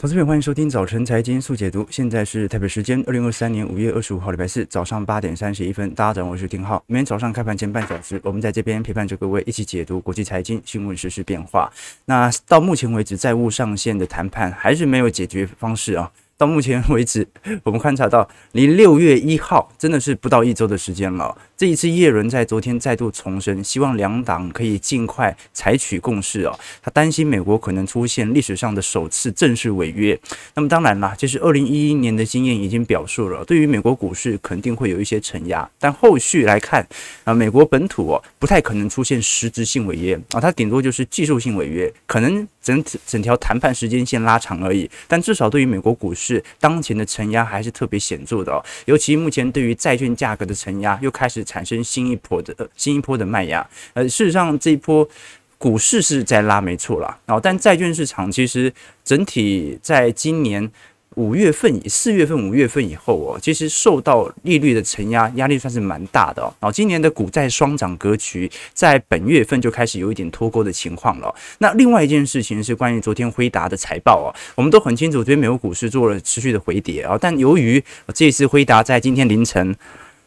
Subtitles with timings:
[0.00, 1.84] 投资朋友，欢迎收听早晨财经速解读。
[1.90, 5.92] 现在是台北时间二零二三年五月二十五号礼拜四早上八点三十一分。
[5.92, 6.80] 大家早上好，我是丁浩。
[6.86, 11.68] 每天早上开盘前半小时，我们在这边陪伴着各位一起解读国际财经新闻、时事变化。
[12.04, 16.08] 那到目前为止，债务上限的谈判还是没有解决方式啊。
[16.38, 17.26] 到目前为止，
[17.64, 21.36] 我们观察到离六月一号真的是不到一周的时间了。
[21.56, 26.56] 这一次，叶伦在昨天再度重申，希望两党可以尽快采取共识哦。
[26.80, 30.16] 他担心美国可能出现历史上的首次正式违约。
[30.54, 35.68] 那么当然啦，就是二零一一年的经验已经表述了，对于美国股市肯定会有一些承压。
[35.80, 36.86] 但后续来看
[37.24, 44.88] 啊，美国本土哦不太可能出现实质性违约啊，它顶多就是技术性违约，可能整整条谈判时间线拉长而已。
[45.08, 51.38] 但至少对于美国股市是当前的承压还是特别显著的哦，尤其目前对于债券价格的承压又开始。
[51.48, 55.08] 产生新一波的新一波的卖压，呃，事实上这一波
[55.56, 58.70] 股市是在拉，没错啦，然后但债券市场其实
[59.02, 60.70] 整体在今年
[61.18, 66.46] 五月份四月份五月份以后哦，其实受到利率的承压压力算是蛮大的哦。
[66.60, 71.34] 然后今年的股债双涨格局在本月份就开始有一点脱钩的情况了。
[71.58, 77.82] 那另外一件事情是关于昨天辉达的财报哦，我们都很清楚，昨天美国股市做了持续的回跌啊，但由于
[78.14, 79.74] 这次辉达在今天凌晨。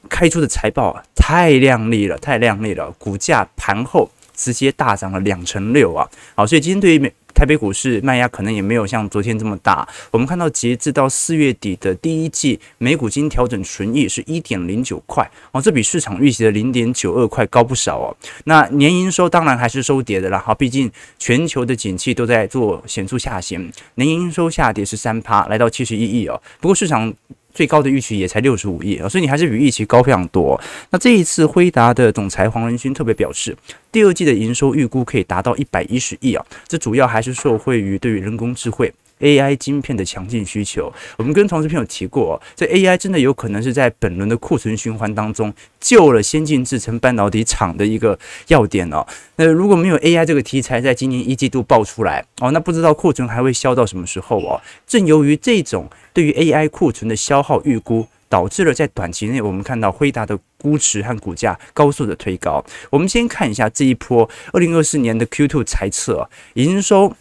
[0.10, 4.10] 开出的财报啊，太亮丽了，太亮丽了，股价盘后
[4.42, 6.10] 直接大涨了两成六啊！
[6.34, 9.88] 好，所以今天对于美台北股市卖压可能也没有像昨天这么大。
[10.10, 18.18] 我们看到截至到四月底的第一季每股经调整纯益是一点零九块哦，这比市场预期的零点九二块高不少哦。
[18.46, 26.42] 那年营收当然还是收跌的啦，好，毕竟全球的景气都在做显著下行，年营收下跌十三趴，来到七十一亿哦。
[26.60, 27.14] 不过市场。
[27.54, 30.60] 最高的预期也才六十五亿啊，所以你还是比预期高非常多。
[30.90, 33.56] 那这一次辉达的总裁黄仁勋特别表示，
[33.92, 38.92] 第二季的营收预估可以达到一百一十亿啊，这主要还是受惠于对于人工智慧。
[39.22, 48.18] AI 晶片的强劲需求，我们跟同事朋友提过，这 AI 真的有可能是在本轮的库存循环当中救了先进制程半导体厂的一个
[48.48, 49.06] 要点哦。
[49.38, 54.60] 那如果没有 AI 这个题材在今年一季度爆出来哦，那不知道库存还会消到什么时候哦。
[54.86, 62.64] 正由于这种对于 AI 库存的消耗预估，导致了在短期内我们看到辉达的估值和股价高速的推高。
[62.90, 67.14] 我们先看一下这一波二零二四年的 Q2 财测营收。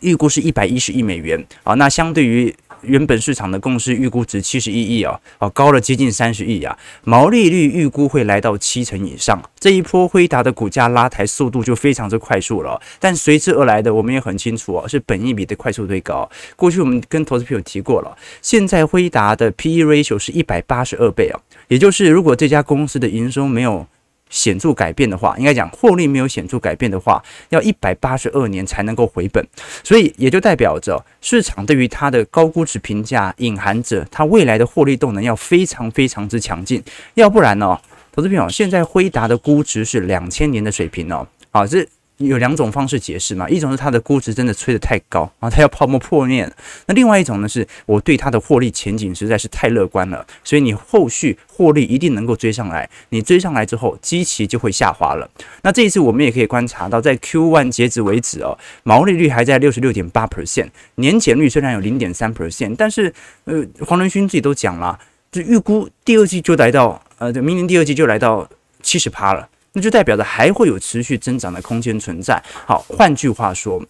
[0.00, 9.42] 预估是一百一十亿美元啊，那相对于原本市场的共识预估值七十一亿啊，哦高了接近三十亿啊，毛利率预估会来到七成以上。
[9.58, 16.28] 这一波辉达的股价拉抬速度就非常之快速了，但随之而来的我们也很清楚哦，是本益比的快速推高。
[16.56, 21.38] 过去我们跟投资朋友提过了，现在辉达的 PE ratio 是一百八十二倍啊，
[21.68, 23.86] 也就是如果这家公司的营收没有
[24.30, 29.46] 显著改变的话，应该讲获利没有显著改变的话，要一百八十二年才能够回本，
[29.84, 36.82] 所以也就代表着市场对于它的高估值评价隐含着它未来的获利动能要非常非常之强劲，
[37.14, 37.78] 要不然呢、
[38.12, 41.86] 投资朋友，现在辉达的估值是两千年的水平哦，好这。
[42.20, 46.50] 有两种方式解释嘛，一种是它的估值真的吹得太高啊，它要泡沫破灭。
[46.86, 52.88] 那另外一种呢，是我对它的获利前景实在是太乐观了，所以你后续获利一定能够追上来。
[53.08, 55.28] 你追上来之后，基期就会下滑了。
[55.62, 63.12] 那这一次我们也可以观察到，在 Q1 截止为止哦，毛利率还在六十六点八 percent，年减率虽然有零点三 percent，但是
[63.44, 64.98] 呃，黄仁勋自己都讲了，
[65.32, 68.46] 就预估第二季就来到呃，明年第二季就来到
[68.82, 69.48] 七十趴了。
[69.72, 72.42] 那就代表着还会有持续增长的空间存在。
[72.66, 73.80] 好，换句话说，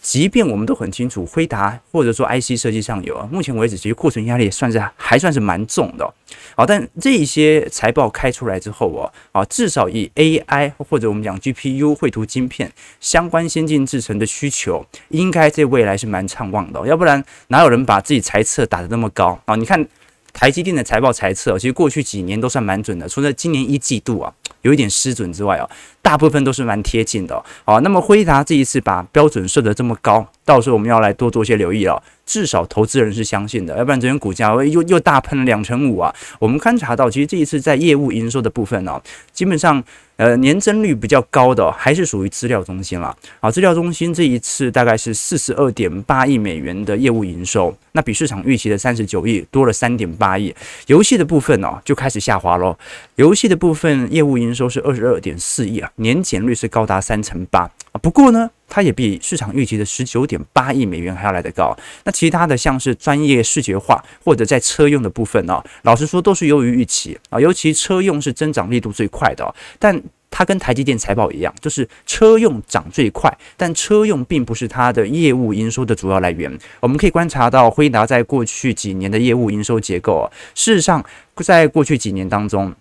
[0.00, 6.14] 即便我们都很清楚，辉达或者说 IC 设计上游，目前为止其实库存压力算是还算是蛮重的。
[6.54, 16.86] 好，但这一些财报开出来之后哦，啊，至少以 AI 或者我们讲 GPU 绘图晶片相关先进制程的需求，应该在未来是蛮畅旺的。
[16.86, 19.56] 要不然哪有人把自己财测打得那么高啊？
[19.56, 19.86] 你看
[20.34, 24.32] 台积电的财报财测，其实过去几年都算蛮准的，除了今年一季度啊。
[24.62, 25.68] 有一点失准之外哦，
[26.00, 27.80] 大部分都是蛮贴近的哦。
[27.82, 32.02] 那么辉达这一次把标准设得这么高，到时候我们要来多做些留意了。
[32.26, 36.14] 至少投资人是相信的，要不然昨天股价又又大喷了两成五啊。
[36.38, 39.00] 我们观察到，其实这一次在业务营收的部分呢，
[39.32, 39.82] 基本上
[40.16, 43.14] 呃年增率比较高的还是属于资料中心了。
[43.40, 50.54] 啊，资料中心这一次大概是四十二点八亿美元的业务营收，那比市场预期的三十九亿多了三点八亿。
[50.86, 52.76] 游戏的部分呢就开始下滑喽，
[53.16, 57.98] 游戏的部分业务营收是二十二点四亿啊，年减率是高达三成八啊。
[58.00, 58.48] 不过呢。
[58.74, 61.76] 它也比市场预期的十九点八亿美元还要来得高。
[62.04, 67.38] 那其他的像是专业视觉化或者在车用的部分呢，老实说都是优于预期啊。
[67.38, 76.50] 尤其车用是增长力度最快的，但它跟台积电财报一样，就是车用涨最快，但车用并不是它的业务营收的主要来源。
[76.80, 81.04] 我们可以观察到辉达在过去几年的业务营收结构啊，事实上，
[81.36, 82.74] 在过去几年当中。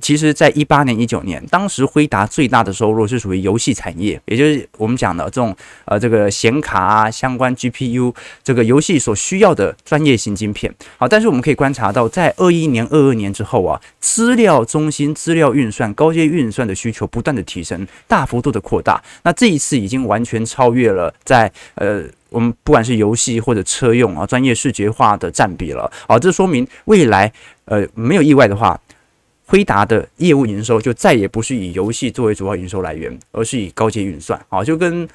[0.00, 5.54] 其实，在一八年、一九年，当时辉达最大的收入是属于游戏产业，也就是我们讲的这种
[5.84, 10.74] 呃，这个显卡啊，相关 GPU 这个游戏所需要的专业型晶片。
[10.96, 19.02] 好，但是我们可以观察到，在二一年、二二年之后啊，资料中心、资料运算、高阶运算的需求不断的提升，大幅度的扩大。
[19.22, 25.90] 那这一次已经完全超越了在呃，我们不管是游戏或者车用啊，专业视觉化的占比了。
[26.08, 27.32] 好，这说明未来
[27.66, 28.80] 呃，没有意外的话。
[29.50, 34.40] 辉达的业务营收就再也不是以游戏作为主要营收来源，而是以高阶运算。
[34.48, 35.08] 啊，就跟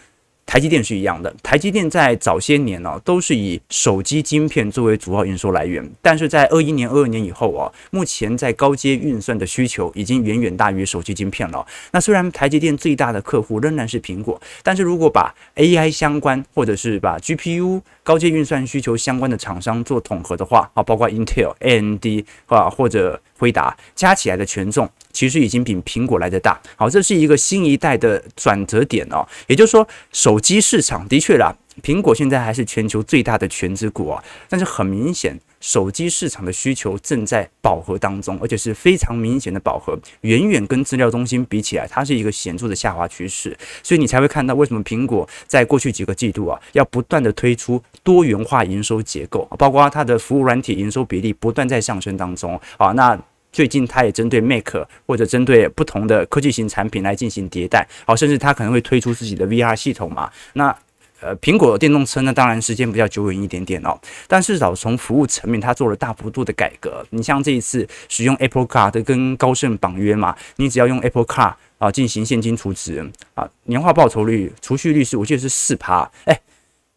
[0.46, 1.34] 台积电是一样的。
[1.42, 11.66] 台积电在早些年呢，都是以手机晶片作为主要营收来源，但是在二一年、二二年以后啊，目前在高阶运算的需求已经远远大于手机晶片了。
[11.92, 22.06] 那虽然台积电最大的客户仍然是苹果，但是如果把 AI 相关或者是把 GPU 高阶运算需求相关的厂商做统合的话啊，包括 Intel、AMD
[22.46, 26.60] 啊或者辉达加起来的权重，其实已经比苹果来得大。
[26.76, 29.26] 好，这是一个新一代的转折点哦。
[29.48, 34.22] 也就是说，手机市场的确啦，苹果现在还是全球最大的权值股啊。
[34.50, 43.58] 但是很明显，手机市场的需求正在饱和当中，而且是非常明显的饱和，远远跟资料中心比起来，它是一个显著的下滑趋势。
[43.82, 52.92] 所以你才会看到为什么苹果在过去几个季度啊，要不断的推出多元化营收结构，包括它的服务软体营收比例不断在上升当中啊。
[52.92, 53.18] 那
[53.56, 54.68] 最近，它也针对 Mac
[55.08, 60.30] 或者针对不同的科技型产品来进行迭代，好，甚至它可能会推出自己的 VR 系统嘛。
[60.52, 60.76] 那
[61.22, 63.98] 呃，苹果电动车呢，当然时间比较久远一点点哦，
[64.28, 67.06] 但至少从服务层面，它做了大幅度的改革。
[67.12, 76.38] 你像这一次使用 Apple Car 的跟高盛绑约嘛，你只要用 Apple Car 啊进行现金储值啊，年化报酬率、储蓄率是我记得是四趴，哎，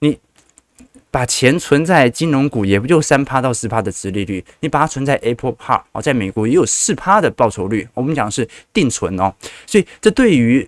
[0.00, 0.19] 你。
[1.18, 4.44] 把钱存在金融股，也不就三趴到四趴的殖利率。
[4.60, 7.88] 你把它存在 Apple Park 哦，在美国也有四趴的报酬率。
[7.92, 9.34] 我们讲是定存哦，
[9.66, 10.64] 所以这对于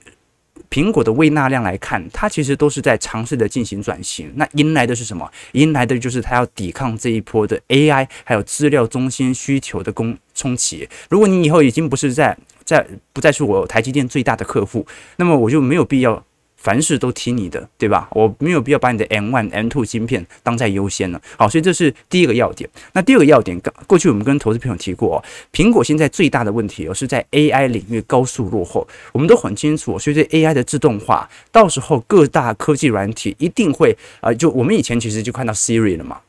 [0.69, 4.29] 苹果的胃纳量来看，它其实都是在尝试的进行转型。
[4.35, 5.31] 那迎来的是什么？
[5.53, 10.89] 迎来的就是它要抵抗这一波的 AI 还有资料中心需求的攻冲击。
[11.09, 16.21] 如果你以后已经不是在在不再是我台积电最大的客户，那么我就没有必要。
[16.61, 18.07] 凡事都听你的，对吧？
[18.13, 21.21] 我没有必要把你的 M one M two 芯片当在优先了。
[21.39, 22.69] 好，所以这是第一个要点。
[22.93, 28.87] 那第二个要点，过去我们跟投资朋友提过哦，苹果现在最大的问题哦是在 AI 领域高速落后。
[29.13, 36.21] 我们都很清楚，随着 AI 的自动化，到时候各大科技软体一定会啊、就我们以前其实就看到 Siri 了嘛。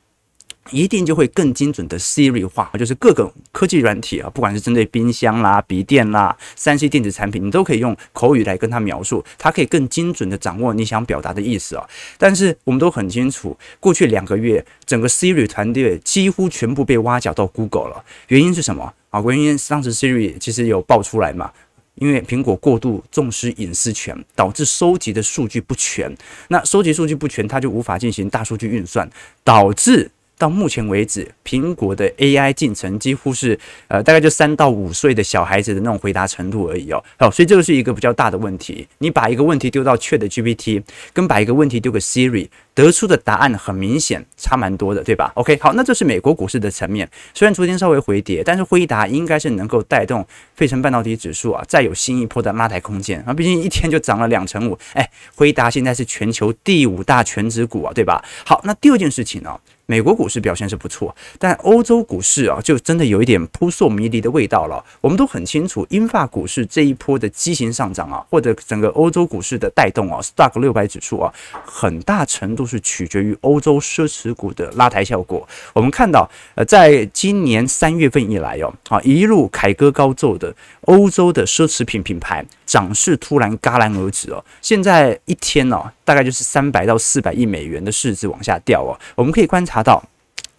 [0.72, 11.88] 一定就会更精准的 Siri 化，就是各个科技软体啊，不管是针对冰箱啦、笔电啦、三 C 电子产品，你都可以用口语来跟他描述，它可以更精准的掌握你想表达的意思啊。
[12.18, 18.04] 但是我们都很清楚，过去两个月，整个 Siri 团队几乎全部被挖角到 Google 了。
[18.30, 19.22] 原因是什么啊？
[19.28, 21.52] 原因当时 Siri 其实有爆出来嘛，
[21.96, 26.16] 因为苹果过度重视隐私权，导致收集的数据不全。
[26.48, 29.10] 那收集数据不全，它就无法进行大数据运算，
[29.44, 30.10] 导致。
[30.42, 33.58] 到目前为止，苹果的 AI 进程几乎是
[33.88, 37.04] 呃，大概就三到五岁的小孩子的那种回答程度而已哦。
[37.20, 38.88] 好，所以这个是一个比较大的问题。
[38.98, 40.82] 你把一个问题丢到 ChatGPT，
[41.14, 47.10] 跟把一个问题丢给 Siri，得出的答案很明显差蛮多的，对吧？OK，好，那这是美国股市的层面。
[47.34, 50.26] 虽然昨天稍微回跌，但是辉达应该是能够带动
[50.56, 53.34] 费城半导体指数啊，再有新一波的拉抬空间啊。
[53.34, 58.24] 毕竟一天就涨了两成五，哎，辉达现在是全球第五大全值股啊，对吧？
[58.46, 64.84] 好，那第二件事情呢、美国股市表现是不错，但欧洲股市啊，就真的有一点扑朔迷离的味道了。
[65.02, 71.34] 我们都很清楚，英法股市这一波的畸形上涨啊，或者整个欧洲股市的带动啊，Stock 六百指数啊，
[71.66, 75.48] 很大程度都是取决于欧洲奢侈股的拉抬效果。
[75.74, 88.96] 我们看到，呃，在今年三月份以来哦，啊，一路凯歌高奏的欧洲的奢侈品品牌涨势突然戛然而止哦，现在一天呢，大概就是三百到四百亿美元的市值往下掉哦。
[89.16, 89.82] 我们可以观察。
[89.82, 90.04] 到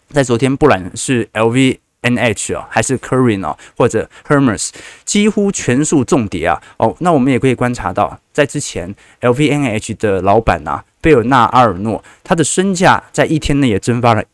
[0.09, 4.71] 在昨天，不管是 LVMH 啊，还是 Kering 啊，或者 Hermes，
[5.04, 6.61] 几乎全数重跌啊。
[6.78, 14.25] 哦，那我们也可以观察到，在之前 L V N H 的老板啊，贝尔纳阿尔诺，他的身价在一天内也蒸发了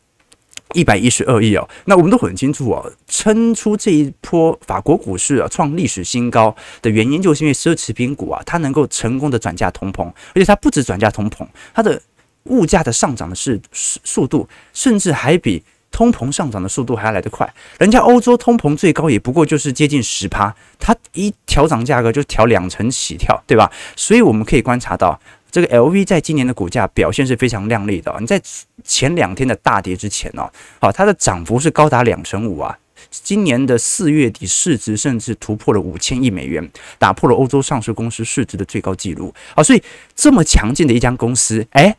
[0.73, 1.67] 一百一十二亿哦。
[1.83, 12.01] 那我们都很清楚哦，撑出这一波法国股市啊创历史新高的原因，就是因为奢侈品股啊，它能够成功的转嫁通膨，而且它不止转嫁通膨，它的。
[12.45, 15.61] 物价的上涨的是速度，甚至还比
[15.91, 17.47] 通膨上涨的速度还要来得快，
[17.77, 23.69] 人家欧洲通膨最高也不过就是接近十趴，它一调涨价格就调两成起跳，对吧？
[23.95, 25.19] 所以我们可以观察到，
[25.51, 28.15] 这个 LV 在今年的股价表现是非常亮丽的。
[28.19, 28.41] 你在
[28.83, 32.77] 前两天的大跌之前哦，好，它的涨幅是高达两成五啊。
[33.11, 39.33] 今年的四月底市值甚至突破了五千亿美元，打破了欧洲上市公司市值的最高纪录。
[39.55, 39.81] 啊，所以
[40.15, 41.95] 这么强劲的一家公司，哎。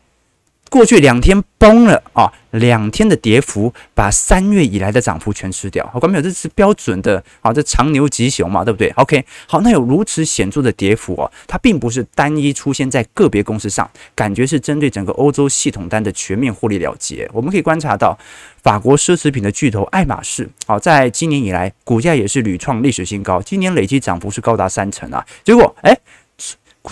[0.70, 5.84] 过去两天崩了啊，两天的跌幅把三月以来的涨幅全吃掉。
[5.92, 17.28] 好，观众朋友，这是标准的啊，这长牛吉熊嘛，对不对？OK，好，那有如此显著的跌幅哦，它并不是单一出现在个别公司上，感觉是针对整个欧洲系统单的全面获利了结。
[17.32, 18.16] 我们可以观察到，
[18.62, 25.26] 法国奢侈品的巨头爱马仕，好，在今年以来股价也是屡创历史新高，今年累计涨幅是高达三成啊。
[25.42, 25.98] 结果，哎。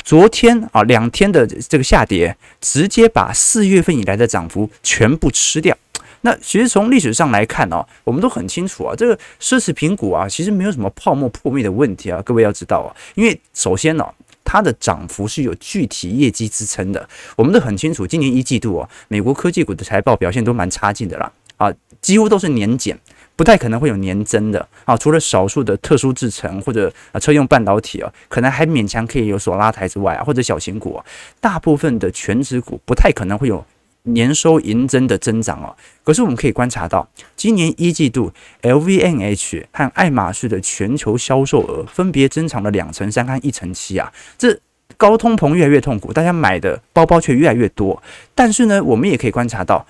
[0.04, 5.76] 昨天啊，两天的这个下跌，直接把四月份以来的涨幅全部吃掉。
[6.22, 12.20] 那其实从历史上来看哦，我们都很清楚啊，这个奢侈品股啊，其实没有什么泡沫破灭的问题啊。
[12.22, 14.04] 各位要知道啊，因为首先呢，
[14.44, 17.08] 它的涨幅是有具体业绩支撑的。
[17.36, 22.98] 我们都很清楚，今年一季度啊，美国科技股的财报表现都蛮差劲的啦，啊，几乎都是年减。
[23.38, 31.04] 不太可能会有年增的啊，除了少数的特殊制程或者啊车用半导体啊，可能还勉强可以有所拉抬之外啊，或者小型股啊，
[31.40, 33.64] 大部分的权值股不太可能会有
[34.02, 35.76] 年收盈增的增长哦。
[36.02, 44.58] 可是我们可以观察到，今年一季度 LVMH 和爱马仕的全球销售额分别增长了两成三和一成七啊，这
[44.96, 48.02] 高通膨越来越痛苦，大家买的包包却越来越多。
[48.34, 49.86] 但是呢，我们也可以观察到，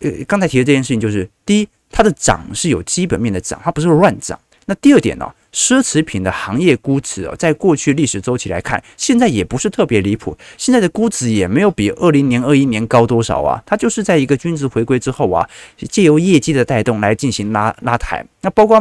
[0.00, 1.68] 呃，刚才提的这件事情就是第一。
[1.92, 4.38] 它的涨是有基本面的涨，它不是乱涨。
[4.66, 13.60] 那第二点呢、奢侈品的行业估值哦，在过去历史周期来看，现在也不是特别离谱，现在的估值也没有比二零年、二一年高多少啊。
[13.66, 15.44] 它就是在一个均值回归之后啊，
[15.76, 18.24] 借由业绩的带动来进行拉拉抬。
[18.42, 18.80] 那包括。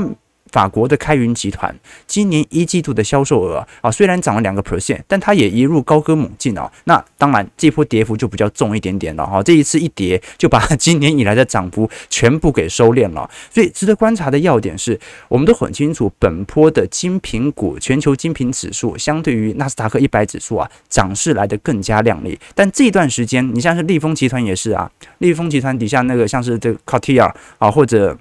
[0.52, 1.74] 法国的开云集团
[2.08, 6.72] 今年一季度的销售额啊，虽然涨了两个 percent，但它也一路高歌猛进啊。
[6.86, 9.42] 那当然，这波跌幅就比较重一点点了哈。
[9.44, 13.30] 这一次一跌，就把今年以来的涨幅全部给收敛了。
[13.52, 22.40] 所以值得观察的要点是，我们都很清楚，本波的精品股全球精品指数相对于纳斯达克一百指数啊，涨势来得更加亮丽。
[22.56, 24.90] 但这段时间，你像是利丰集团也是啊，
[25.20, 28.18] 利丰集团底下那个像是这个 Cartier 啊，或者。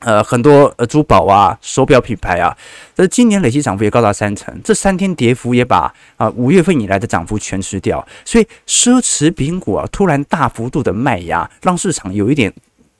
[0.00, 2.56] 呃，很多呃珠宝啊、手表品牌啊，
[2.94, 12.52] 这今年累计涨幅也高达三成，这三天跌幅也把啊五月份以来的涨幅全吃掉，所以奢侈品股啊突然大幅度的卖压，让市场有一点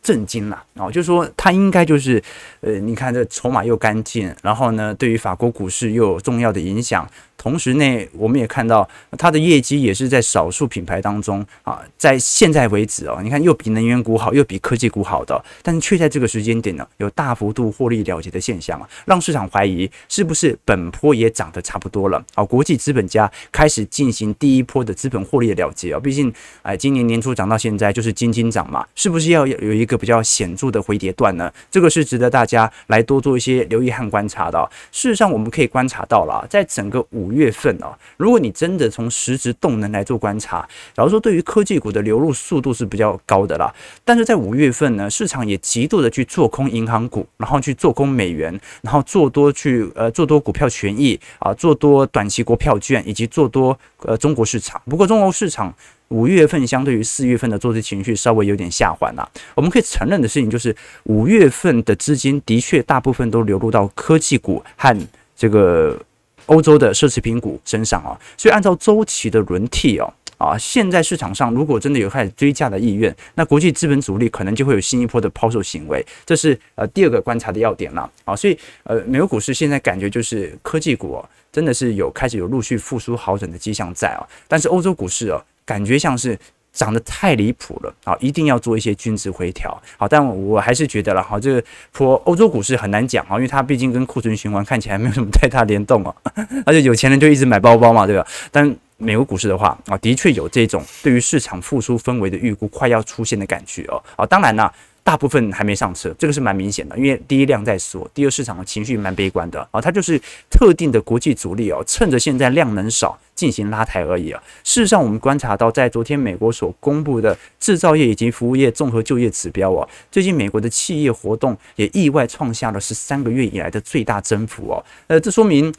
[0.07, 2.23] 震惊了啊，就是说它应该就是
[2.61, 7.05] 呃，你看这筹码又干净，然后呢，对于法国股市又有重要的影响。
[7.37, 7.85] 同时呢，
[8.15, 22.43] 我们也看到它的业绩也是在少数品牌当中啊，在现在为止哦，你看又比能源股好，又比科技股好的，但是却在这个时间点呢，有大幅度获利了结的现象啊，让市场怀疑是不是本波也涨得差不多了啊？
[22.43, 26.33] 国际资本家开始进行第一波的资本获利了结啊，毕竟
[26.63, 31.53] 哎，今年年初涨到现在就是金金涨嘛，是不是要有一个比较显著的回跌段呢？
[31.71, 34.69] 这个是值得大家来多做一些留意和观察的。
[34.91, 37.37] 事实上，我们可以观察到了，在整个五。
[37.37, 43.71] 月份哦，如果你真的从实质动能来做观察，假如说对于科技股的流入速度是比较高的啦，
[44.07, 54.81] 但是在五月份呢，市场也极度的去做空银行股，然后去做空美元，然后做多去呃做多股票权益啊，做多短期国票券以及做多呃中国市场。
[54.89, 55.75] 不过中国市场
[56.09, 59.29] 五月份相对于四月份的做多情绪稍微有点下滑了。
[59.55, 65.99] 我们可以承认的事情就是，五月份的资金的确大部分都流入到科技股和这个。
[66.47, 70.07] 欧洲的奢侈品股身上啊，所以按照周期的轮替哦，
[70.39, 78.37] 啊，现在市场上如果真的有开始追价的意愿，那国际资本主力可能就会有新一波的抛售行为，这是呃第二个观察的要点了啊。
[78.37, 81.21] 所以呃，美国股市现在感觉就是科技股，
[81.51, 86.39] 真的是有开始有陆续复苏好转的迹象在啊，但是欧洲股市哦，感觉像是。
[86.77, 88.15] 涨得太离谱了啊！
[88.21, 89.83] 一定要做一些均值回调。
[89.97, 91.65] 好，但我还是觉得了哈，这个
[91.97, 96.15] 说欧洲股市很难讲啊，因为它毕竟跟库存循环看起来没有什么太大联动啊，
[96.67, 98.27] 而且有钱人就一直买包包嘛，对吧？
[98.53, 103.97] 但美国股市的话啊，的确有这种对于市场复苏氛围的预估快要出现的感觉哦。
[104.15, 104.71] 啊，当然啦。
[105.03, 110.21] 大部分还没上车，这个是蛮明显的，因为第一量在缩，第二市场的情绪蛮悲观的啊，它就是
[110.51, 114.43] 特定的国际主力哦，趁着现在量能少进行拉抬而已啊。
[114.65, 125.73] 事实上，我们观察到，在昨天美国所公布的制造业以及服务业综合就业指标啊，最近美国的企业活动也意外创下了十三个月以来的最大增幅哦，呃，这说明。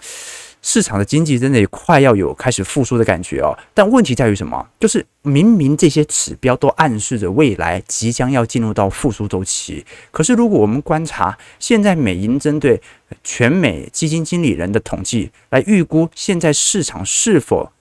[0.61, 3.57] 市场的经济真的也快要有开始复苏的感觉哦。
[3.73, 4.67] 但问题在于什么？
[4.79, 12.81] 就是明明这些指标都暗示着未来即将要进入到复苏周期，可是如果我们观察现在美银针对
[13.23, 17.71] 全美基金经理人的统计来预估现在市场是否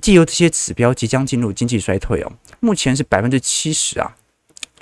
[0.00, 4.14] 借由这些指标即将进入经济衰退哦，目前是百分之七十啊。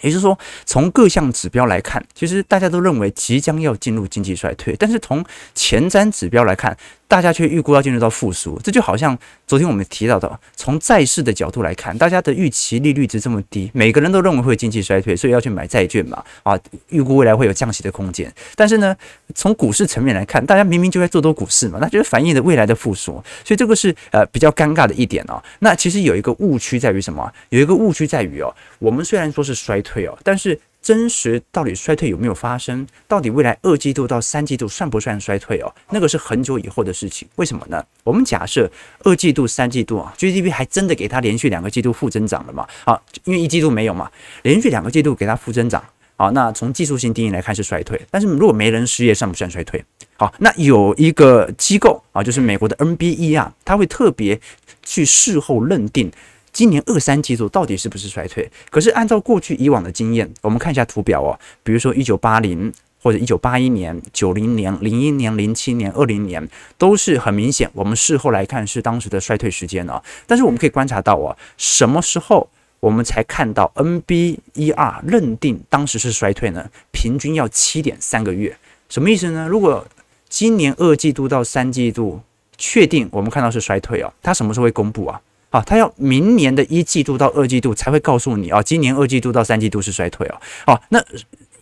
[0.01, 5.25] 也就是说，从各项指标来看，其实大家都认为即将要进入经济衰退，但是从
[5.55, 16.59] 前瞻指标来看，大家却预估要进入到复苏，这就好像昨天我们提到的，从债市的角度来看，大家的预期利率值这么低，每个人都认为会经济衰退，所以要去买债券嘛，啊，
[16.89, 18.33] 预估未来会有降息的空间。
[18.57, 18.97] 但是呢，
[19.35, 23.13] 从股市层面来看，大家明明就在做多股市嘛，那就是反映的未来的复苏，
[23.45, 25.41] 所以这个是呃比较尴尬的一点哦。
[25.61, 27.33] 那其实有一个误区在于什么？
[27.51, 30.59] 有一个误区在于哦，我们虽然说是衰退哦，但是。
[30.85, 32.87] 真实到底衰退有没有发生？
[33.09, 35.75] 到底未来二季度到三季度算不算衰退哦？
[35.89, 37.27] 那个是很久以后的事情。
[37.37, 37.83] 为什么呢？
[38.05, 38.71] 我们假设
[39.03, 42.69] 二季度、三季度啊，GDP 还真的给它连续两个季度负增长了嘛？
[42.85, 44.11] 啊，因为一季度没有嘛，
[44.43, 45.83] 连续两个季度给它负增长。
[46.17, 47.99] 好，那从技术性定义来看是衰退。
[48.11, 49.83] 但是如果没人失业，算不算衰退？
[50.19, 54.39] 好，那有一个机构啊，就是美国的 NBE 啊，它会特别
[54.83, 56.13] 去事后认定。
[56.55, 58.49] 今年二三季度到底是不是衰退？
[58.71, 67.69] 可是按照过去以往的经验，我们看一下图表哦，比如说一九八零或者一九八一年、九零年、零一年、零七年、二零年，都是很明显。
[67.75, 70.01] 我们事后来看是当时的衰退时间哦。
[70.29, 76.71] 但是我们可以观察到哦，什么时候我们才看到 NBER 认定当时是衰退呢？
[76.93, 78.57] 平均要七点三个月，
[78.89, 79.49] 什么意思呢？
[79.49, 79.85] 如果
[80.29, 82.21] 今年二季度到三季度
[82.57, 85.21] 确定我们看到是衰退哦，它什么时候会公布啊？
[85.55, 90.35] 啊，他要明年的一季度到二季度才会告诉你啊，今年二季度到三季度是衰退哦。
[90.67, 91.01] 好，那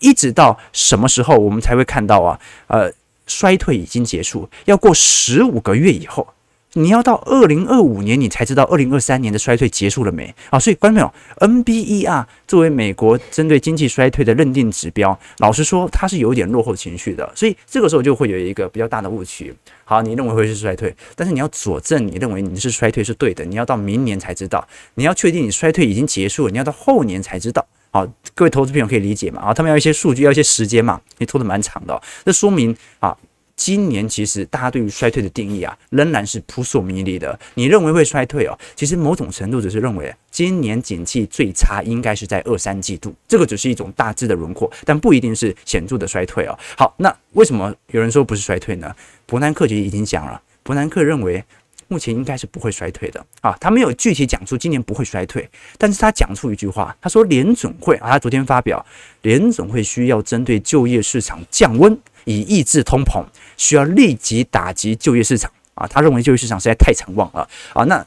[0.01, 2.41] 一直到什么时候我们才会看到啊？
[2.69, 2.91] 呃，
[3.27, 6.27] 衰退已经结束，要过十五个月以后。
[6.75, 10.59] 你要到二零二五年，你才知道二零二三年的衰退结束了没啊？
[10.59, 11.13] 所以观众朋
[11.47, 17.31] 友，NBER 作为美国针对经济衰退的认定指标，老实说，它是有点落后情绪的。
[17.35, 19.55] 所以这个时候就会有一个比较大的误区。
[19.85, 24.67] 好，你认为会是衰退，但是你要佐证你认为你是衰退是对的，你要到明年才知道。
[24.95, 27.67] 你要确定你衰退已经结束了，你要到后年才知道。
[27.91, 29.43] 好，各位投资朋友可以理解嘛？
[29.43, 30.99] 啊，他们要一些数据，要一些时间嘛？
[31.19, 33.15] 你拖得蛮长的，这说明啊。
[33.55, 37.39] 今年其实大家对于衰退的定义啊，仍然是扑朔迷离的。
[37.55, 38.59] 你认为会衰退哦？
[38.75, 46.59] 其实某种程度只是认为今年景气最差应该是在二三季度，这个只是一种大致的轮廓，但不一定是显著的衰退哦。
[46.77, 48.93] 好，那为什么有人说不是衰退呢？
[49.27, 51.45] 伯南克就已经讲了，伯南克认为
[51.87, 53.57] 目前应该是不会衰退的啊。
[53.61, 58.85] 他没有具体讲出今年不会衰退，但是他讲出一句话，他说联准会啊，他昨天发表
[59.21, 61.97] 联准会需要针对就业市场降温。
[62.25, 63.21] 以抑制通膨，
[63.63, 65.87] 需要立即打击就业市场啊！
[65.87, 68.05] 他认为就业市场实在太畅旺了啊，那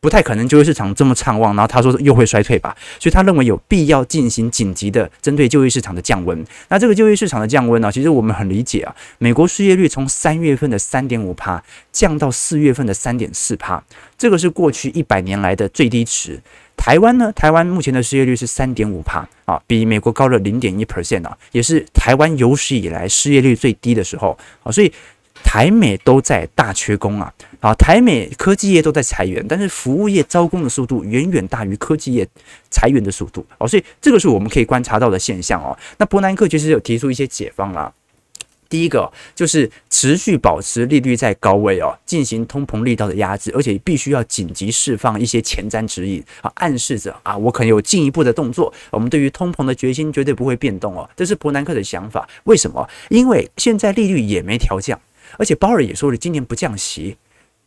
[0.00, 2.76] 不太可能就业市场这么畅旺，然后他说又会衰退吧？
[3.00, 6.44] 所以他认为有必要进行紧急的针对就业市场的降温。
[6.68, 8.94] 那这个就业市场的降温呢，其实我们很理解啊。
[9.16, 13.82] 美国失业率从三月份的三点五趴降到四月份的三点四趴，
[14.18, 16.38] 这个是过去一百年来的最低值。
[16.84, 17.30] 台湾呢？
[17.30, 24.72] 台湾目前的失业率是三点五趴啊，比美国高了零点一 percent 啊，也是台湾有史以来失业率最低的时候啊。
[24.72, 24.92] 所以
[25.44, 32.26] 台美都在大缺工啊，啊，台美科技业都在裁员，但是服务业招工的速度远远大于科技业
[32.68, 35.78] 裁员的速度哦，所以这个是我们可以观察到的现象哦。
[35.98, 37.92] 那伯南克其实有提出一些解方啦。
[38.72, 48.72] 第一个就是持续保持利率在高位哦，进行通膨力道的压制，而且必须要紧急释放一些前瞻指引啊，暗示着啊，我可能有进一步的动作。
[48.90, 52.26] 我们对于通膨的决心绝对不会变动哦，这是伯南克的想法。
[52.44, 52.88] 为什么？
[53.10, 54.98] 因为现在利率也没调降，
[55.36, 57.18] 而且鲍尔也说了，今年不降息。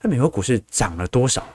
[0.01, 1.47] 那美国股市涨了多少？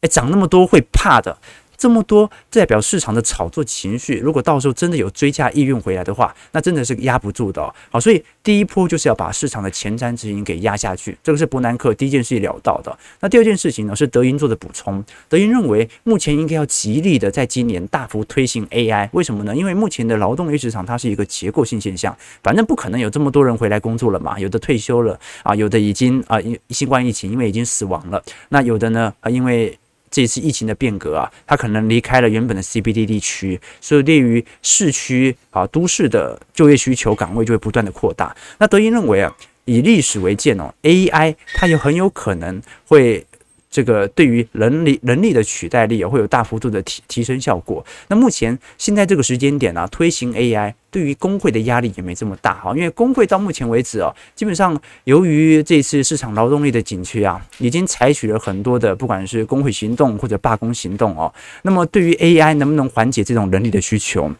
[0.00, 1.36] 诶，涨那么多会怕的。
[1.80, 7.74] 这么多代表市场的炒作情绪，如果到时候真的有追加意愿回来的话，那真的是压不住的。
[7.88, 12.94] 好，所以第一波就是要把市场的前瞻指引给压下去，这个是伯南克第一件事情聊到的。
[13.20, 15.02] 那第二件事情呢，是德银做的补充。
[15.26, 19.56] 德银认为目前应该要极力的在今年大幅推行 AI，为什么呢？
[19.56, 29.79] 因为目前的劳动力市场它是一个结构性现象，反正不可能有这么多人回来工作了嘛，有的退休了啊，有的已经啊因新冠疫情因为已经死亡了，那有的呢啊因为。
[30.10, 38.34] 这次疫情的变革啊，他可能离开了原本的 CBD 地区，所以对于市区啊、都市的就业需求岗位就会不断的扩大。
[38.58, 43.24] 那德英认为啊，以历史为鉴哦，AI 它也很有可能会
[43.70, 47.84] 这个对于人力人力的取代力也会有大幅度的提提升效果。
[48.08, 61.32] 那目前现在这个时间点呢、啊，推行 AI 对于工会的压力也没这么大哈，因为工会到目前为止哦，基本上由于这次市场劳动力的紧缺啊，已经采取了很多的不管是工会行动或者罢工行动哦。
[61.62, 64.32] 那么对于 AI 能不能缓解这种人力的需求？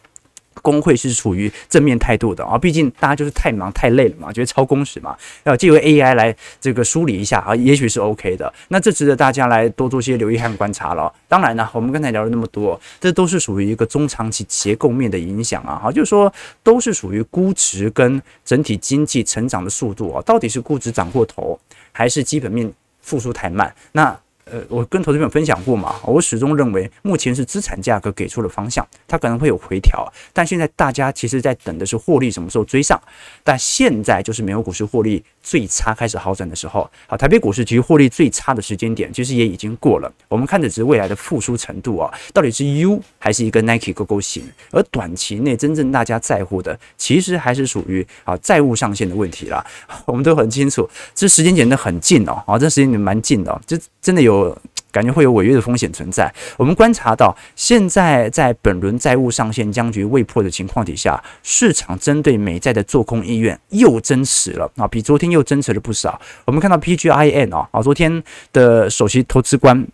[0.61, 8.51] 工会是处于正面态度的啊，毕竟大家就是太忙太累了嘛，觉得超工时嘛，要借由 AI 来这个梳理一下啊，也许是 OK 的。
[8.69, 11.11] 那这值得大家来多做些留意和观察了。
[11.27, 16.31] 当然呢，我们刚才聊了那么多，这都是属于一个中长期结构面的影响啊，哈，就是说
[16.63, 21.59] 都是属于估值跟整体经济成长的速度啊，到底是估值涨过头，
[21.91, 22.71] 还是基本面
[23.01, 23.73] 复苏太慢？
[23.91, 24.17] 那。
[24.51, 33.01] 呃，我跟投资朋友分享过嘛，我始终认为目前是资产价格给出了方向，它可能会有回调，但现在大家其实在等的是获利什么时候追上，
[33.45, 49.65] 但现在就是美国股市获利最差开始好转的时候，好，台北股市其实获利最差的时间点其实也已经过了，我们看的只是未来的复苏程度啊，到底是 U 还是一个 Nike 勾勾型，而短期内真正大家在乎的，其实还是属于啊债务上限的问题啦，
[50.05, 54.57] 我们都很清楚，这时间点的很近哦，啊，这时间点蛮近的，就真的有。
[54.91, 56.33] 感觉会有违约的风险存在。
[56.57, 66.19] 我们观察到，现在在本轮债务上限僵局未破的情况底下，市场针对美债的做空意愿又增持了啊，比昨天又增持了不少。
[66.45, 68.23] 我们看到 PGI N 啊，啊，昨天
[68.53, 69.87] 的首席投资官。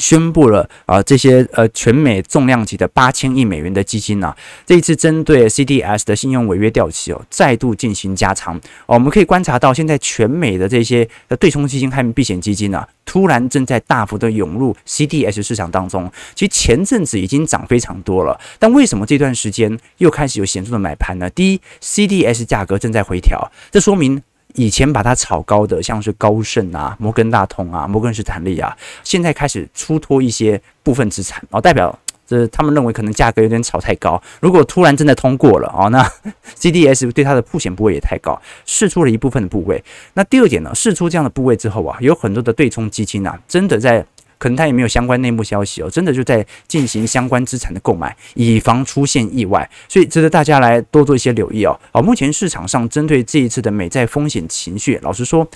[0.00, 8.58] 宣布了啊，这些呃全美重量级的八千亿美元的基金呢、这一次针对 CDS 的信用违约掉期哦，再度进行加仓。
[8.86, 16.10] 我们可以观察到，现在全美的这些的对冲基金和避险基金呢、突然正在大幅的涌入 CDS 市场当中。
[16.34, 21.28] 其实前阵子已经涨非常多了，但为什么这段时间又开始有显著的买盘呢？
[21.28, 24.22] 第一，CDS 价格正在回调，这说明。
[24.54, 34.22] 以前把它炒高的，像是高盛啊、摩根大通啊、摩根士丹利啊，现在开始出脱一些部分资产哦，代表这他们认为可能价格有点炒太高。
[34.40, 36.02] 如果突然真的通过了哦，那
[36.56, 39.82] CDS 对它的曝险部位也太高，试出了一部分的部位。
[40.14, 44.04] 那第二点呢，试出这样的部位之后啊，有很多的对冲基金啊，真的在。
[44.42, 51.78] 可能他也没有相关内幕消息哦，真的就在进行相关资产的购买，以防出现意外，所以值得大家来多做一些留意哦。
[51.92, 55.46] 好，目前市场上针对这一次的美债风险情绪，老实说，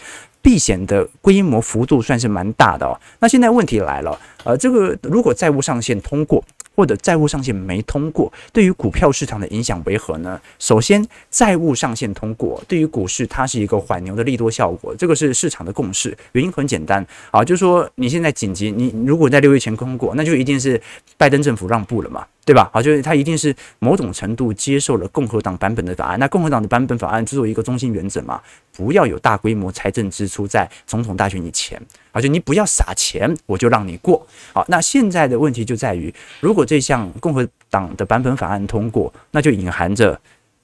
[0.40, 2.96] 避险的规模幅度算是蛮大的哦。
[3.18, 6.44] 那现在问题来了，呃，这个如果债务上限通过，
[6.76, 10.38] 或者债务上限没通过，对于股票市场的影响为何呢？
[10.58, 16.16] 首先，债务上限通过对于股市它是一个缓牛的利多效果，这个是市场的共识。
[16.32, 20.80] 原因很简单啊，就是说你现在紧急，你如果在六月前通过，那就一定是
[21.16, 22.26] 拜登政府让步了嘛。
[22.46, 22.70] 对吧？
[22.72, 26.18] 好，就是他一定是某种程度接受了共和党版本的法案。
[26.20, 28.40] 那共和党的版本法案只有一个中心原则嘛，
[28.72, 31.76] 不要有大规模财政支出在总统大选以前，
[32.12, 34.24] 而且你不要撒钱，我就让你过。
[34.52, 40.12] 好，那现在的问题就在于，如果这项共和党的版本法案通过，那就隐含着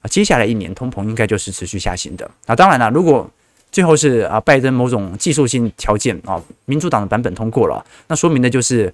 [0.01, 2.31] 啊，接下来一年通膨应该就是持续下行的。
[2.45, 3.29] 那当然了，如果
[3.73, 8.93] 最后是啊拜登某种技术性条件啊，民主党的版本通过了，那说明的就是。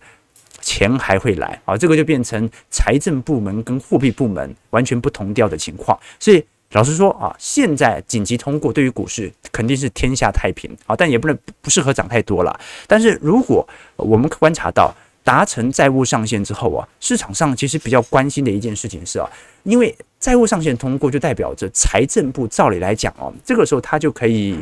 [0.61, 5.97] 钱还会来啊，这个就变成财政部门跟货币部门完全不同调的情况。
[6.19, 12.59] 所以老实说啊，现在紧急通过对于股市肯定是天下太平啊，但也不能不适合涨太多了。
[12.87, 14.93] 但是如果我们观察到
[15.23, 19.29] 达成债务上限之后啊，市场上其实比较关心的一件事情是啊，
[19.63, 24.57] 因为债务上限通过就代表着财政部照理来讲哦，这个时候它就可以。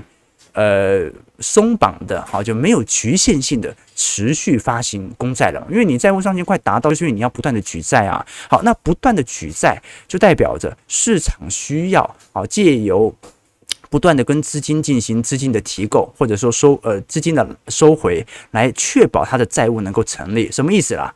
[0.58, 1.08] 呃，
[1.40, 8.26] 松绑的好，就没有局限性的持续发行公债了，因为你债务上限快达到，就是因为你要不断的举债啊。
[8.50, 12.02] 好，那不断的举债就代表着市场需要
[12.34, 13.14] 啊，借由
[13.92, 20.52] 不断的跟资金进行资金的提购，或者说收呃资金的收回，来确保它的债务能够成立。
[20.52, 21.14] 什么意思啦？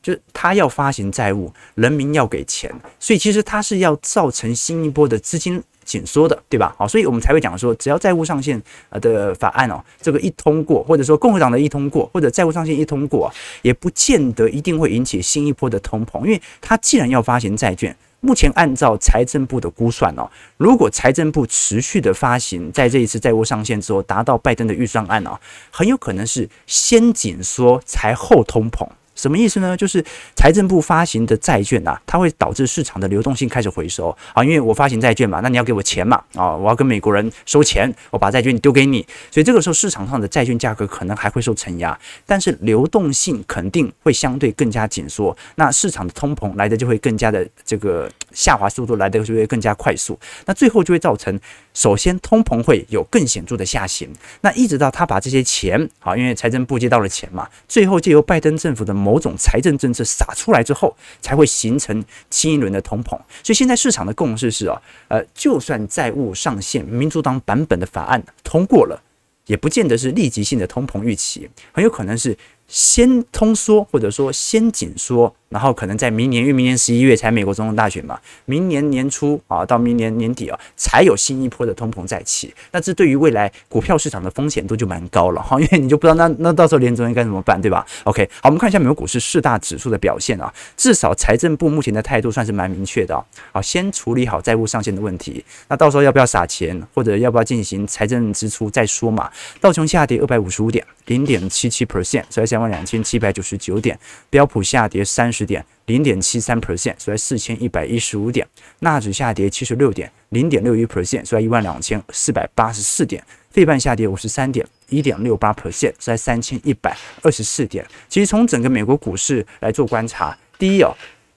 [0.00, 5.60] 就是他要发行债务，人民要给钱，所以其实它是要造成新一波的资金。
[5.84, 6.74] 紧缩的，对吧？
[6.78, 25.38] 好，所以我们才会讲说，只要债务上限呃的法案哦，这个一通过，或者说共和党的一通过，或者债务上限一通过，也不见得一定会引起新一波的通膨，因为它既然要发行债券，目前按照财政部的估算哦，如果财政部持续的发行，在这一次债务上限之后达到拜登的预算案哦，
[25.70, 28.88] 很有可能是先紧缩才后通膨。
[29.14, 29.76] 什么意思呢？
[29.76, 34.16] 就是财政部发行的债券啊，它会导致市场的流动性开始回收。
[34.32, 51.38] 啊，因为我发行债券嘛，那你要给我钱嘛啊，我要跟美国人收钱，我把债券丢给你，所以这个时候市场上的债券价格可能还会受承压，但是流动性肯定会相对更加紧缩，那市场的通膨来的就会更加的这个下滑速度来的就会更加快速，那最后就会造成，
[51.74, 54.08] 首先通膨会有更显著的下行，
[54.40, 63.10] 那一直到他把这些钱啊，因为财政部接到了钱嘛，最后借由拜登政府的某种财政政策撒出来之后，才会形成新一轮的通膨。
[63.42, 69.02] 所以现在市场的共识是啊，呃，就算债务上限民主党版本的法案通过了，
[69.46, 75.34] 也不见得是立即性的通膨预期，很有可能是先通缩或者说先紧缩。
[75.50, 82.52] 然后可能在明年，因为明年十一月才美国总统大选嘛，明年年初啊到明年年底啊，才有新一波的通膨再起。
[82.72, 99.30] 那这对于未来股票市场的风险度就蛮高了哈，因为你就不知道那 那到时候联准会该怎么办，对吧？OK，好，我们看一下美国股市四大指数的表现啊，至少财政部目前的态度算是蛮明确的啊，好，先处理好债务上限的问题，那到时候要不要撒钱或者要不要进行财政支出再说嘛。
[99.60, 103.98] 道琼下跌二百五十五点，零点七七 percent，收在三万两千七百九十九点，
[104.30, 108.46] 标普下跌三十点，零点七三 percent，收在四千一百一十五点；
[108.78, 117.84] 纳指下跌七十六点，零点六一 percent，收在一万两千四百八十四点；费半下跌五十三点，一点六八 percent，收在三千一百二十四点。
[118.08, 120.94] 其实从整个美国股市来做观察，第一哦，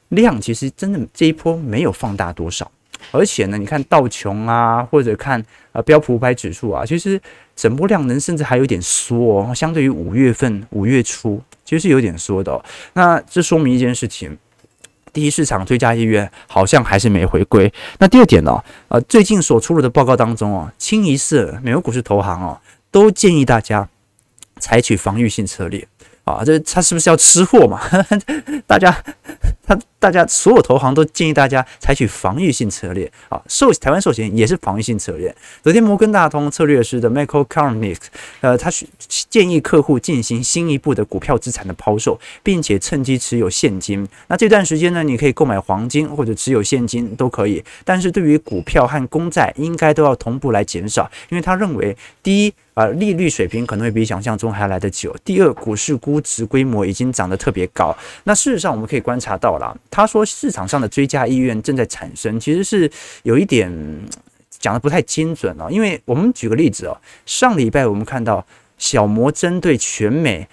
[0.10, 2.72] 量其实真的这一波没有放大多少，
[3.12, 7.20] 而且呢，你看道琼啊，或者看呃标普五百指数啊，其实
[7.56, 11.42] 整波量能甚至还有点缩哦，相对于五月份五月初。
[11.66, 14.38] 其实是有点缩的哦，那这说明一件事情：
[15.12, 17.70] 第一，市场追加意愿好像还是没回归。
[18.00, 18.64] 那第二点呢？
[18.88, 22.58] 呃，最近所出炉的报告当中哦，清一色美国股市投行哦，
[22.90, 23.90] 都建议大家
[24.62, 25.86] 采取防御性策略。
[26.28, 27.80] 啊，这他是不是要吃货嘛？
[28.68, 28.94] 大家，
[29.66, 33.42] 他大家所有投行都建议大家采取防御性策略啊。
[33.48, 35.34] 寿台湾寿险也是防御性策略。
[35.64, 38.08] 昨天摩根大通策略师的 Michael k a r n i c k
[38.42, 38.86] 呃，他是
[39.30, 44.06] 建议客户进行新一步的股票资产的抛售，并且趁机持有现金。
[44.28, 47.64] 那这段时间呢，你可以购买黄金或者持有现金都可以。
[47.86, 52.54] 但是对于股票和公债，应该都要同步来减少，因为他认为第一。
[52.78, 55.16] 啊，利率水平可能会比想象中还来得久。
[55.26, 57.92] 第二，股市估值规模已经涨得特别高。
[58.24, 62.88] 那事实上，我们可以观察到了，他说市场上的追加意愿正在产生，其实是
[63.24, 63.68] 有一点
[64.60, 65.68] 讲得不太精准哦。
[65.72, 68.46] 因为我们举个例子哦，上礼拜我们看到
[68.78, 70.48] 小摩针对全美。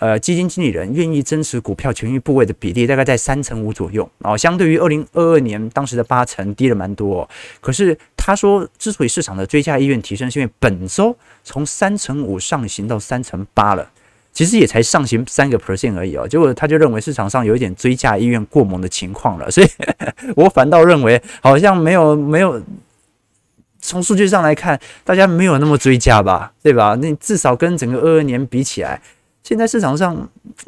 [0.00, 7.20] 呃，基金经理人愿意增持股票权益部位的比例大概在三成五左右，然后相对于二零二二年当时的八成低了蛮多。
[7.20, 7.28] 哦
[7.60, 13.90] 可是他说，之所以市场的追加意愿提升，是因为本周从三成五上行到三成八了，
[14.32, 16.26] 其实也才上行三个 percent 而已哦。
[16.26, 19.68] 结果他就认为市场上有一点追加意愿过猛的情况了， 所以
[20.34, 22.62] 我反倒认为好像没有没有，
[23.82, 26.94] 从数据上来看，大家没有那么追加吧，对吧？
[26.94, 28.98] 那至少跟整个二二年比起来。
[29.50, 30.16] 现在市场上，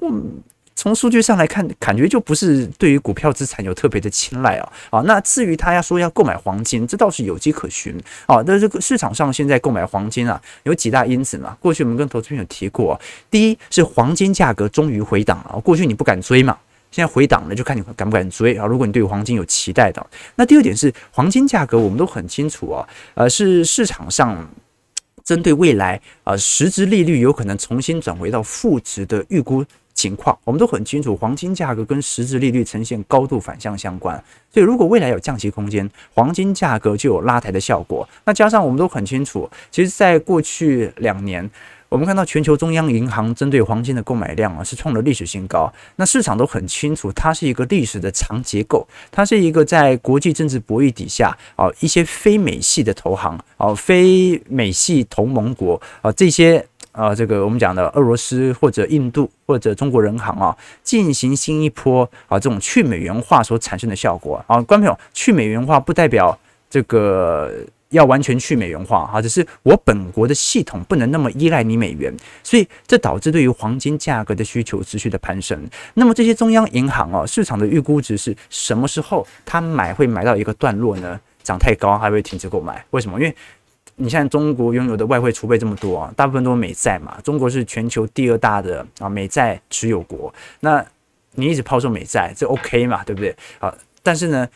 [0.00, 0.42] 嗯，
[0.74, 4.72] 从数据上来看，感觉就不是对于股票资产有特别的青睐啊。
[4.90, 8.42] 啊，那至于他要说要购买黄金，这倒是有迹可循啊。
[8.44, 11.56] 但是这个市场上现在购买黄金啊，有几大因子嘛。
[11.60, 16.58] 过去我们跟投资朋友提过，第一是黄金价格终于回档了，过去你不敢追嘛，
[16.90, 18.66] 现在回档了，就看你敢不敢追啊。
[18.66, 24.44] 如果你对黄金有期待的，那第二点是黄金价格，我们都很清楚啊，呃，是市场上。
[25.24, 34.16] 针对未来啊，实质利率有可能重新转回到负值的预估情况，我们都很清楚，黄金价格跟实质利率呈现高度反向相关。
[34.52, 38.08] 所以，如果未来有降息空间，黄金价格就有拉抬的效果。
[38.24, 41.48] 那加上我们都很清楚，其实在过去两年。
[41.92, 45.70] 我们看到全球中央银行针对黄金的购买量啊，是创了历史新高。
[45.96, 64.62] 那市场都很清楚，它是一个历史的长结构，它是一个在国际政治博弈底下啊，一些非美系的投行啊，非美系同盟国啊，这些啊，这个我们讲的俄罗斯或者印度或者中国人行啊，进行新一波啊这种去美元化所产生的效果啊。
[64.62, 66.38] 观众朋友，去美元化不代表
[66.70, 67.52] 这个。
[67.92, 75.58] 要完全去美元化哈，只是我本国的系统不能那么依赖你美元，所以这导致对于黄金价格的需求持续的攀升。
[75.94, 81.20] 那么这些中央银行啊，市场的预估值是什么时候它买会买到一个段落呢？
[81.42, 82.84] 涨太高还会停止购买？
[82.90, 83.20] 为什么？
[83.20, 83.34] 因为
[83.96, 87.20] 你像中国拥有的外汇储备这么多啊，大部分都是美债嘛。
[87.22, 90.84] 中国是全球第二大的啊美债持有国，那
[91.32, 93.04] 你一直抛售美债，这 OK 嘛？
[93.04, 93.34] 对不对？
[93.58, 94.48] 啊，但是呢，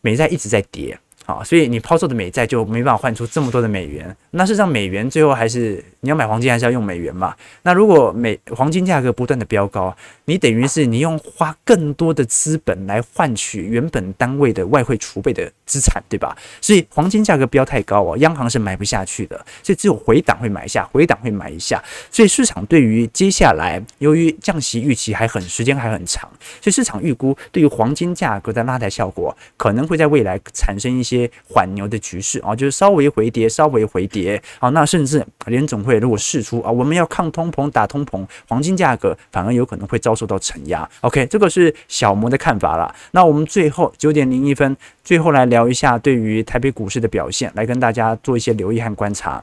[0.00, 0.98] 美债一直在跌。
[1.32, 4.14] 啊，所以你抛售的美债就没办法换出这么多的美元。
[4.32, 7.34] 那事实上，美元最后还是你要买黄金，还是要用美元嘛？
[7.62, 9.94] 那如果美黄金价格不断的飙高，
[10.26, 16.36] 你等于是你用花更多的资本来换取原本单位的外汇储备的资产，对吧？
[16.60, 21.82] 所以黄金价格飙太高哦，央行是买不下去的，所以只有回档会买下，回档会买一下。
[22.10, 26.28] 所以市场对于接下来由于降息预期还很时间还很长，
[26.60, 31.21] 所以市场预估对于黄金价格的拉抬效果可能会在未来产生一些。
[31.48, 40.88] 缓牛的局势啊，就是稍微回跌，稍微回跌啊，那甚至联总会如果试出啊，我们要抗通膨、打通膨，黄金价格反而有可能会遭受到承压。
[41.00, 42.94] OK，这个是小摩的看法了。
[43.12, 49.42] 那我们最后九点零一分，最后来聊一下对于台北股市的表现，来跟大家做一些留意和观察。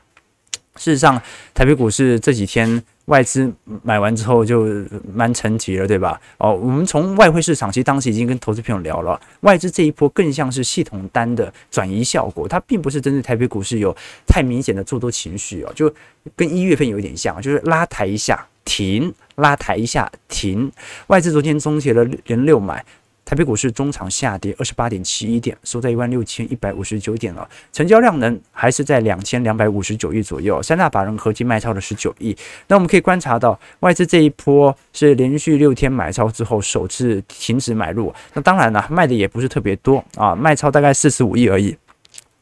[0.75, 1.21] 事实上，
[1.53, 2.83] 台北股市这几天。
[3.09, 3.51] 外资
[3.81, 4.67] 买完之后就
[5.11, 6.21] 蛮沉寂了，对吧？
[6.37, 13.91] 哦，我们从外汇市场，其实当时已经跟投资朋友聊了，外资这一波更像是系统单的转移效果，它并不是针对台北股市有
[14.27, 15.91] 太明显的做多情绪哦，就
[16.35, 20.71] 跟一月份有点像，就是拉抬一下停，拉抬一下停，
[21.07, 22.85] 外资昨天终结了连六买。
[23.29, 27.47] 台北股市中场下跌二十八点七一点，收在一万六千一百五十九点了。
[27.71, 30.59] 成交量呢，还是在两千两百五十九亿左右。
[30.63, 32.35] 三大法人合计卖超了十九亿。
[32.65, 38.11] 那我们可以观察到，外资这一波是连续六天买超之后首次停止买入。
[38.33, 41.77] 那当然了，卖的也不是特别多啊，卖超大概四十五亿而已。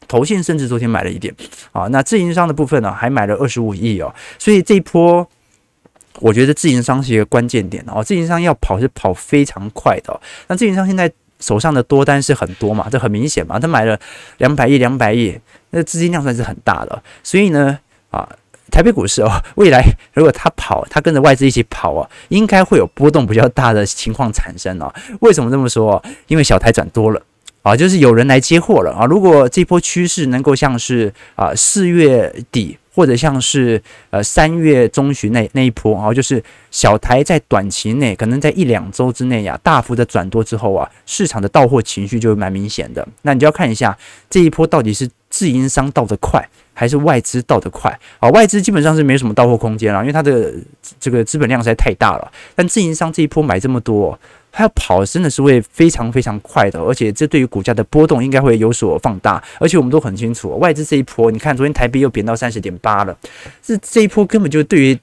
[0.06, 1.34] 投信甚至昨天买了一点
[1.70, 1.82] 啊。
[1.88, 4.14] 那自营商的部分呢，还买了二十五亿哦。
[4.38, 5.28] 所以这一波。
[6.20, 10.20] 我觉得自营商是一个关键点哦，自营商要跑是跑非常快的。
[10.46, 13.98] 那自营商现在手上的多单是很多嘛，这很明显嘛，他买了
[14.38, 15.38] 两百亿、两百亿，
[15.70, 17.02] 那资金量算是很大的。
[17.22, 17.78] 所以呢，
[18.10, 18.28] 啊，
[18.70, 24.92] 台北股市哦，未来如果他跑，他跟着外资一起跑啊，应该会有波动比较大的情况产生哦。
[25.20, 26.02] 为什么这么说？
[26.26, 27.22] 因为小台转多了
[27.62, 29.04] 啊，就是有人来接货了啊。
[29.04, 32.76] 如果这波趋势能够像是啊四月底。
[32.98, 33.80] 或者像是
[34.10, 43.06] 呃三月中旬那那一波啊，就是小台在短期内可能在一两周之内呀，大幅的转多之后啊，市场的到货情绪就蛮明显的。
[43.22, 43.96] 那你就要看一下
[44.28, 48.28] 这一波到底是自营商到得快，还是外资到得快啊？
[48.30, 50.52] 外资基本上是没什么到货空间了，因为它的
[50.98, 52.32] 这个资本量实在太大了。
[52.56, 54.18] 但自营商这一波买这么多。
[54.50, 59.42] 它要跑真的是会非常非常快的，而且这对于股价的波动应该会有所放大。
[59.60, 63.16] 而且我们都很清楚，外资这一波，你看昨天台币又贬到三十点八了，
[63.62, 64.98] 这这一波根本就对于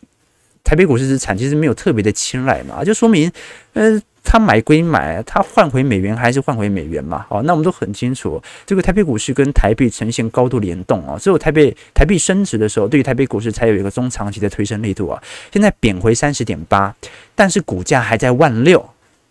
[0.63, 3.31] 台北股市资产其实没有特别的青睐嘛，就说明，
[3.73, 7.25] 呃，他买归买，他换回美元还是换回美元嘛。
[7.29, 15.21] 好，那我们都很清楚，这个台北股市跟台币呈现高度联动啊，只有台北台币升值的时候，对于台北股市才有一个中长期的推升力度啊。
[15.53, 16.93] 现在贬回三十点八，
[17.35, 18.83] 但是股价还在万六。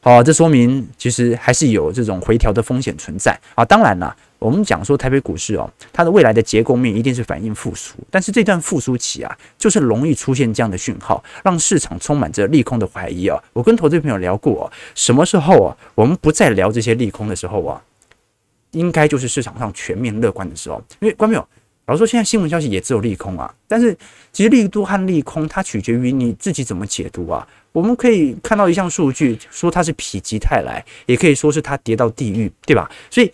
[0.05, 3.65] 哦，这说明其实还是有这种回调的风险存在啊。
[3.65, 13.43] 当然了，我们讲说台北股市哦，它的未来的结构面一定是反映复苏，但是这段复苏期啊，就是容易出现这样的讯号，让市场充满着利空的怀疑啊。
[13.55, 17.83] 我跟投资朋友聊过，什么时候啊，我们不再聊这些利空的时候啊，
[18.73, 20.83] 应该就是市场上全面乐观的时候。
[21.01, 21.49] 因为观没有，
[21.87, 23.97] 老实说，现在新闻消息也只有利空啊，但是
[24.33, 27.47] 其实利多和利空它取决于你自己怎么解读啊。
[27.73, 32.91] 我们可以看到一项数据，说它是否极泰来，也可以说是它跌到地狱，对吧？
[33.11, 33.31] 所以。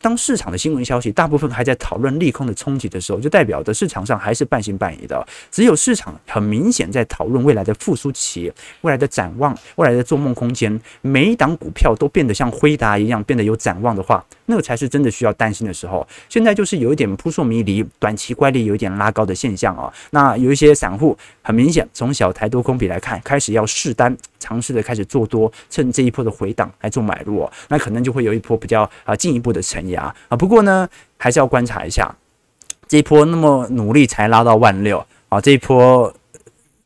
[0.00, 5.26] 当市场的新闻消息大部分还在讨论利空的冲击的时候，就代表着市场上还是半信半疑的。
[5.50, 8.52] 只有市场很明显在讨论未来的复苏期、
[8.82, 16.06] 未来的展望、未来的做梦空间，每一档股票都变得像辉达一样变得有展望的话，那个才是真的需要担心的时候。
[16.28, 19.92] 现在就是有一点扑朔迷离、短期乖离有一点拉高的现象啊。
[20.10, 32.14] 那有一些散户很明显从小台多空比来看，开始要试单，尝试的开始做多，趁这一波的回档来做买入，那可能就会有一波比较啊进一步的承压啊，不过呢，还是要观察一下
[32.86, 36.12] 这一波那么努力才拉到万六啊，这一波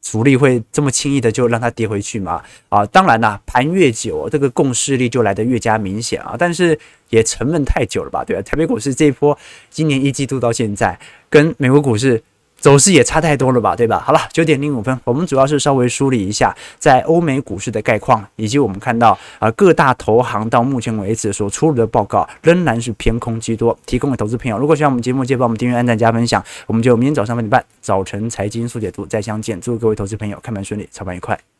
[0.01, 2.40] 主力会这么轻易的就让它跌回去吗？
[2.68, 6.79] 啊，当然啦，盘越久，这个共识力就来得越加明显啊，但是
[7.11, 8.25] 也沉闷太久了吧？
[8.25, 8.42] 对吧？
[8.42, 9.37] 台北股市这一波
[9.68, 10.97] 今年一季度到现在，
[11.29, 12.23] 跟美国股市。
[12.59, 14.03] 走势也差太多了吧，对吧？
[14.05, 24.59] 好了，九点零五分，我们主要是稍微梳理一下在欧美股市的概况，以及我们看到啊各大投行到目前为止所出炉的报告仍然是偏空居多，提供给投资朋友。
[24.59, 26.44] 如果喜欢我们节目，记得帮我们订阅、按赞、加分享。
[26.66, 29.61] 我们就明天早上八点半早晨财经速解读再相见。
[29.61, 31.58] 祝各位投资朋友开盘顺利，操盘愉快。